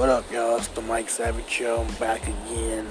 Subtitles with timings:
[0.00, 0.56] What up, y'all?
[0.56, 1.82] It's the Mike Savage Show.
[1.82, 2.86] I'm back again.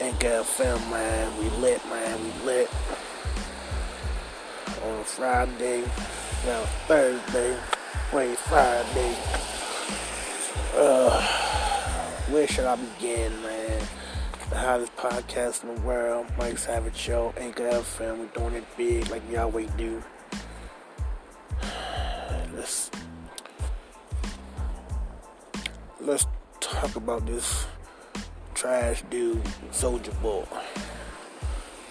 [0.00, 1.38] Anchor FM, man.
[1.38, 2.18] We lit, man.
[2.20, 2.70] We lit.
[4.82, 5.82] On Friday,
[6.44, 7.56] now Thursday,
[8.12, 9.16] wait, Friday.
[10.74, 11.22] Uh,
[12.32, 13.86] where should I begin, man?
[14.50, 18.18] The hottest podcast in the world, Mike Savage Show, Anchor FM.
[18.18, 20.02] We're doing it big like y'all we always do.
[22.52, 22.90] Let's
[26.06, 26.26] let's
[26.60, 27.66] talk about this
[28.54, 29.42] trash dude,
[29.72, 30.44] Soulja Boy,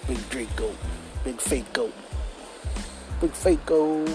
[0.07, 0.71] Big Draco,
[1.25, 1.93] Big Fake Goat,
[3.19, 4.07] Big Fake Goat,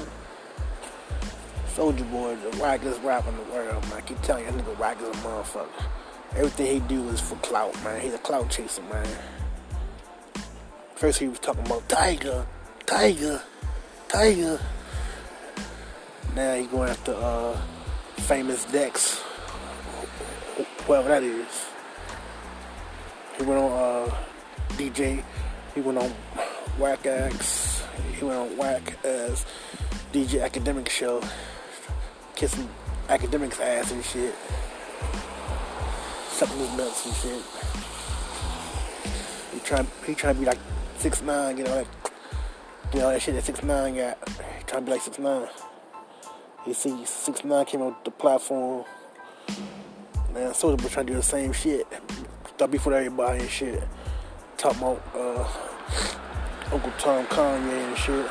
[1.74, 3.92] Soulja Boy, is the wackest rapper in the world, man.
[3.92, 5.84] I keep telling you, that nigga wack is a motherfucker.
[6.34, 8.00] Everything he do is for clout, man.
[8.00, 9.06] He's a clout chaser, man.
[10.94, 12.46] First he was talking about Tyga,
[12.86, 13.42] Tyga,
[14.08, 14.60] Tyga.
[16.34, 17.60] Now he going after uh,
[18.16, 19.22] famous Dex,
[20.90, 21.66] whoever that is.
[23.38, 24.14] He went on uh,
[24.70, 25.22] DJ.
[25.72, 26.10] He went on
[26.80, 27.84] Whack X.
[28.18, 29.46] He went on Whack as
[30.12, 31.22] DJ Akademiks Show,
[32.34, 32.68] kissing
[33.06, 34.34] Akademiks ass and shit,
[36.30, 37.42] sucking his nuts and shit.
[39.54, 40.58] He trying he trying to be like
[40.98, 41.86] six nine, you know that
[42.92, 44.18] you know that shit that six nine got.
[44.28, 45.46] He trying to be like six nine.
[46.66, 48.84] You see, six nine came on the platform.
[50.32, 51.86] Man, Soulja Boy trying to do the same shit.
[52.54, 53.82] Stop before everybody and shit.
[54.56, 55.44] Talking about uh,
[56.72, 58.26] Uncle Tom Kanye and shit.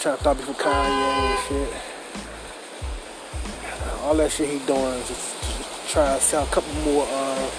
[0.00, 1.74] Trying to stop before Kanye and shit.
[4.00, 7.50] All that shit he doing is just, just trying to sell a couple more uh,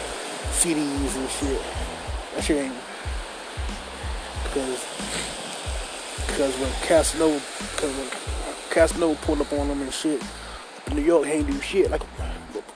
[0.54, 1.62] CDs and shit.
[2.34, 2.74] That shit ain't
[4.44, 4.86] because
[6.26, 7.42] because when Casanova,
[7.74, 8.08] because when
[8.72, 10.20] Casanova pulled up on him and shit,
[10.92, 12.02] New York, ain't do shit like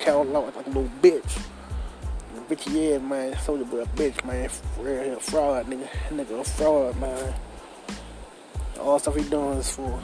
[0.07, 1.37] Cal like, like a little bitch.
[2.49, 4.49] Bitch, yeah, man, Soulja Boy a bitch, man.
[4.79, 5.85] Real, he a fraud, nigga.
[6.07, 7.33] Nigga a fraud, man.
[8.79, 10.01] All stuff he doing is for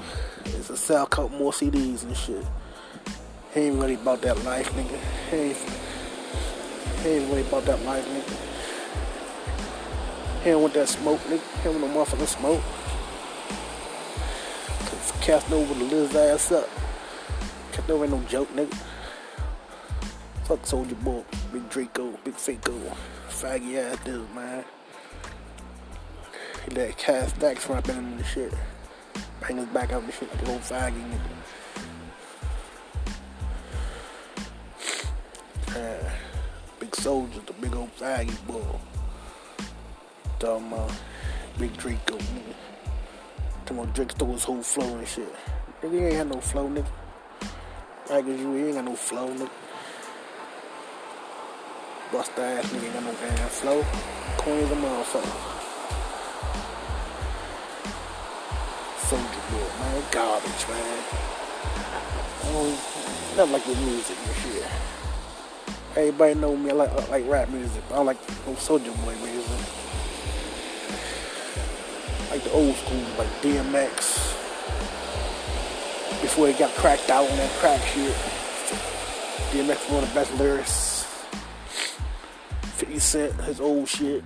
[0.47, 2.45] is to sell a couple more CDs and shit.
[3.53, 4.99] He ain't really about that life, nigga.
[5.31, 5.57] He ain't,
[7.01, 8.35] he ain't really about that life, nigga.
[10.43, 11.57] He don't want that smoke, nigga.
[11.59, 12.61] He don't want no motherfucking smoke.
[14.79, 16.67] Cause Casanova would lift his ass up.
[17.71, 18.77] Casanova ain't no joke, nigga.
[20.53, 22.95] Fuck Soulja Boy, Big Draco, Big Faco,
[23.27, 24.63] faggy ass dude, man.
[26.73, 28.53] Let Cass Dax rapping him the shit.
[29.41, 31.31] Bang his back out the shit a little faggy nigga.
[35.69, 36.11] Yeah.
[36.79, 38.59] Big Soldier, the big old faggy boy.
[38.59, 38.77] Uh,
[40.37, 40.91] Talking about
[41.57, 42.53] Big Draco, nigga.
[43.65, 45.35] Talking about Drake stole his whole flow and shit.
[45.81, 46.85] Nigga, ain't had no flow, nigga.
[48.07, 49.49] Like you ain't got no flow, nigga.
[52.13, 53.79] Bust ass nigga ain't got no damn flow.
[53.79, 55.33] As a motherfucker.
[59.01, 60.03] Soulja Boy, man.
[60.11, 61.03] Garbage, man.
[62.43, 62.77] I don't,
[63.35, 64.63] not like the music and shit.
[65.97, 67.83] Everybody know me, I like, I like rap music.
[67.89, 69.59] I don't like no Soulja Boy music.
[72.29, 74.35] Like the old school, like DMX.
[76.21, 78.13] Before he got cracked out on that crack shit.
[79.49, 80.92] DMX one of the best lyrics.
[83.03, 84.23] 50 his old shit.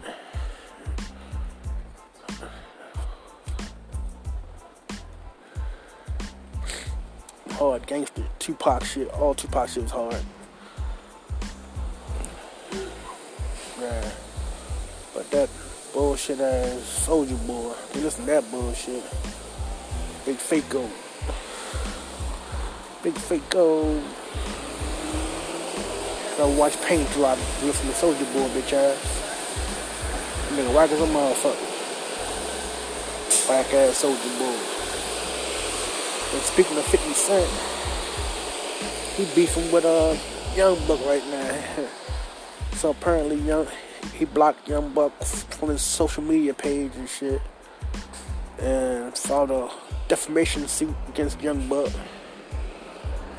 [7.51, 10.15] Hard gangster, Tupac shit, all Tupac shit was hard.
[13.81, 14.11] Yeah.
[15.13, 15.49] But that
[15.93, 19.03] bullshit ass Soulja Boy, listen to that bullshit.
[20.25, 20.91] Big fake gold.
[23.03, 24.03] Big fake gold.
[26.39, 28.97] I watch paint drop, listen to Soulja Boy, bitch ass.
[30.51, 31.57] Nigga, whack as a motherfucker.
[33.49, 34.55] Whack ass Soulja Boy.
[36.35, 37.49] And speaking of 50 Cent,
[39.15, 40.15] he beefing with uh,
[40.55, 41.87] Young Buck right now.
[42.73, 43.65] so apparently, Young
[44.13, 47.41] he blocked Young Buck from his social media page and shit,
[48.59, 49.71] and filed a
[50.07, 51.91] defamation suit against Young Buck.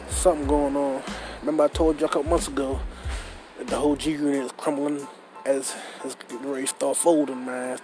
[0.08, 1.00] Something going on.
[1.40, 2.80] Remember I told you a couple months ago
[3.68, 5.06] the whole G unit is crumbling
[5.44, 7.78] as it's getting ready to start folding, man.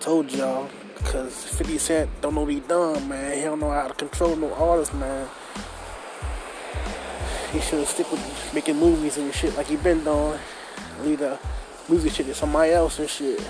[0.00, 3.36] Told y'all, because 50 Cent don't know what he done, man.
[3.36, 5.28] He don't know how to control no artist, man.
[7.52, 10.38] He should stick with making movies and shit like he been doing.
[11.02, 11.38] Leave the
[11.88, 13.46] music shit to somebody else and shit.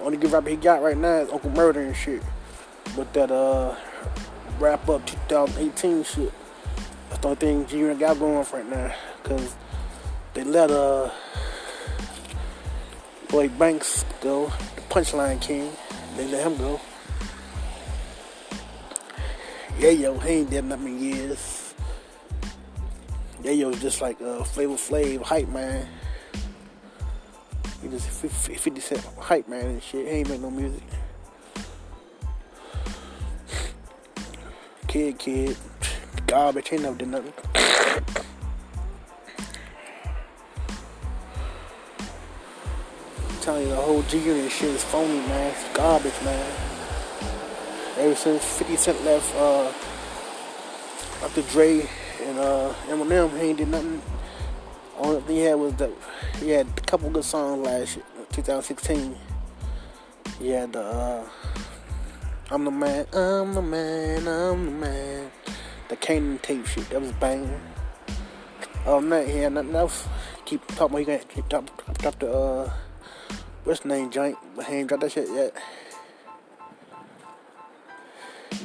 [0.00, 2.22] Only good rapper he got right now is Uncle Murder and shit.
[2.96, 3.76] But that uh
[4.58, 6.32] wrap up 2018 shit.
[7.08, 8.94] That's the only thing G Unit got going right now.
[9.24, 9.54] Cause
[10.34, 11.10] they let uh
[13.32, 15.70] Lloyd Banks go, the punchline king.
[16.16, 16.80] They let him go.
[19.78, 21.74] Yayo, he ain't that many years.
[23.42, 25.86] Yayo's just like uh, Flavor Flav, hype man.
[27.82, 30.06] He just 50 Cent hype man and shit.
[30.06, 30.82] He ain't make no music.
[34.88, 35.56] Kidd, Kidd,
[36.26, 36.70] garbage.
[36.70, 37.67] He never did nothing.
[43.48, 45.54] Telling you, the whole G Unit shit is phony, man.
[45.54, 46.52] It's garbage, man.
[47.96, 49.72] Ever since 50 Cent left, uh,
[51.24, 51.88] after Dre
[52.24, 54.02] and uh, Eminem, he ain't did nothing.
[54.98, 55.90] Only thing he had was that
[56.40, 59.16] he had a couple good songs last year, 2016.
[60.40, 61.28] He had the uh,
[62.50, 65.30] I'm the man, I'm the man, I'm the man.
[65.88, 67.58] The Kanan tape shit, that was banging.
[68.84, 70.06] Than that, he had nothing else.
[70.44, 72.72] Keep talking about he keep drop, drop the uh,
[73.68, 74.34] what's name joint,
[74.66, 75.54] he ain't dropped that shit yet.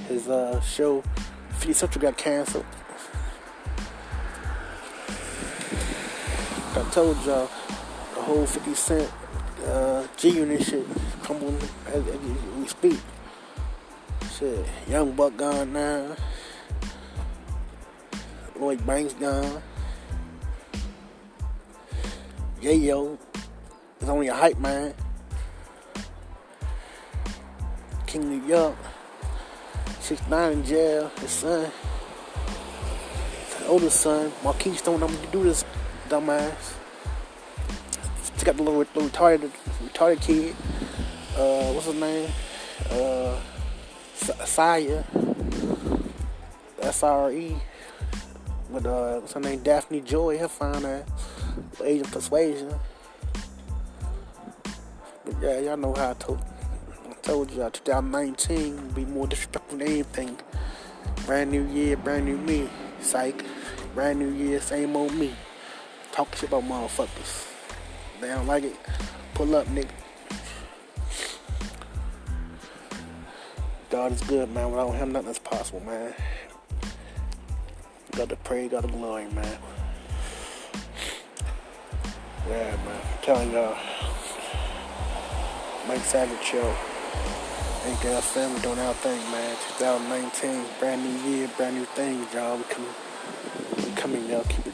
[0.07, 1.03] His uh show,
[1.50, 2.65] 50 Central got canceled.
[6.75, 7.50] I told y'all
[8.15, 9.11] the whole 50 Cent
[9.67, 10.85] uh, G Unit shit
[11.21, 11.57] crumbling
[11.88, 12.19] as, as
[12.57, 13.00] we speak.
[14.39, 16.15] Shit, Young Buck gone now.
[18.57, 19.61] Lloyd Banks gone.
[22.61, 23.17] Yayo
[24.03, 24.94] is only a hype man.
[28.05, 28.75] King New York.
[30.01, 31.11] 6 9 in jail.
[31.21, 31.71] His son.
[33.57, 34.31] His oldest son.
[34.44, 35.63] Marquise don't know to do this
[36.09, 36.73] dumbass.
[38.21, 39.51] Still got the little, little retarded,
[39.81, 40.55] retarded kid.
[41.38, 42.29] Uh, what's his name?
[42.91, 43.39] Uh,
[44.45, 45.03] Saya.
[46.81, 47.55] S R E.
[48.69, 49.63] With uh, what's her name?
[49.63, 50.38] Daphne Joy.
[50.38, 51.07] Her fine ass.
[51.81, 52.73] Age of Persuasion.
[55.44, 56.40] Yeah, y'all know how I told.
[57.10, 60.38] I told y'all 2019 will be more disrespectful than anything.
[61.25, 62.69] Brand new year, brand new me.
[63.01, 63.44] Psych.
[63.94, 65.36] Brand new year, same old me.
[66.13, 67.45] Talk shit about motherfuckers.
[68.22, 68.78] They don't like it.
[69.34, 69.90] Pull up, nigga.
[73.89, 74.72] God is good, man.
[74.72, 76.13] Without him, nothing's possible, man.
[78.12, 79.57] Got to pray, got to glory, man.
[82.48, 83.01] Yeah, man.
[83.01, 84.12] I'm telling y'all.
[85.88, 86.75] Mike Savage Show.
[87.85, 89.57] Ain't that family doing our thing, man.
[89.77, 92.56] 2019, brand new year, brand new things, y'all.
[92.56, 92.89] We coming,
[93.77, 94.44] we coming, y'all.
[94.45, 94.73] Keep it